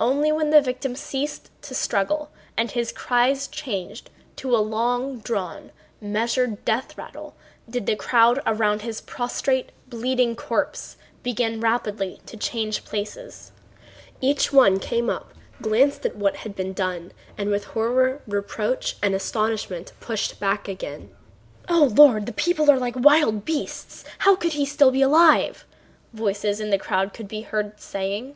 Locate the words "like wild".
22.80-23.44